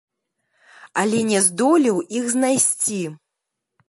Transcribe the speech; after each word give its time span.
Але 1.01 1.19
не 1.31 1.41
здолеў 1.47 1.97
іх 2.21 2.25
знайсці. 2.35 2.99